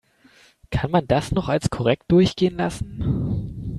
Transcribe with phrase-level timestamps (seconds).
[0.71, 3.61] Kann man das noch als korrekt durchgehen lassen?